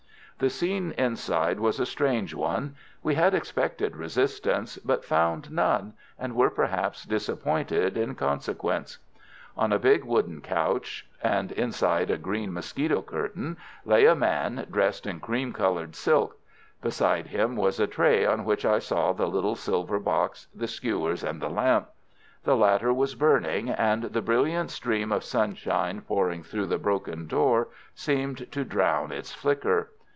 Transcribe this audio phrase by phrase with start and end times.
[0.39, 2.73] The scene inside was a strange one.
[3.03, 8.97] We had expected resistance, but found none, and were perhaps disappointed in consequence.
[9.55, 15.05] On a big wooden couch, and inside a green mosquito curtain, lay a man, dressed
[15.05, 16.39] in cream coloured silk.
[16.81, 21.23] Beside him was a tray on which I saw the little silver box, the skewers
[21.23, 21.87] and the lamp.
[22.45, 27.67] The latter was burning, and the brilliant stream of sunshine pouring through the broken door
[27.93, 29.91] seemed to drown its flicker.